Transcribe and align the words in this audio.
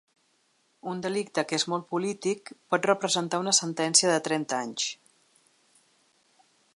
Un 0.91 1.01
delicte 1.05 1.43
que 1.51 1.57
és 1.59 1.65
molt 1.73 1.85
polític 1.91 2.51
pot 2.75 2.89
representar 2.91 3.41
una 3.45 3.55
sentència 3.59 4.11
de 4.15 4.19
trenta 4.29 4.65
anys. 4.65 4.89